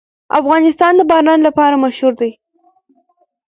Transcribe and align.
افغانستان 0.39 0.93
د 0.97 1.01
باران 1.11 1.39
لپاره 1.47 1.81
مشهور 1.83 2.13
دی. 2.21 2.31